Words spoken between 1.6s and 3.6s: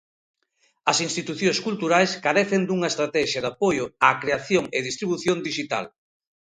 culturais carecen dunha estratexia de